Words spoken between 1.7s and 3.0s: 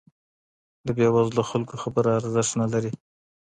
خبره ارزښت نه لري.